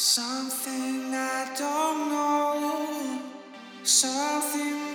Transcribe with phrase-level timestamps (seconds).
[0.00, 3.20] Something I don't know,
[3.82, 4.87] something